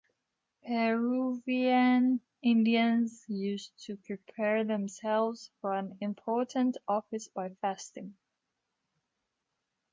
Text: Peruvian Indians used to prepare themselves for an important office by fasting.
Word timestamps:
Peruvian 0.65 2.21
Indians 2.41 3.23
used 3.27 3.77
to 3.85 3.97
prepare 3.97 4.63
themselves 4.63 5.51
for 5.61 5.73
an 5.75 5.95
important 6.01 6.75
office 6.87 7.27
by 7.27 7.49
fasting. 7.61 8.15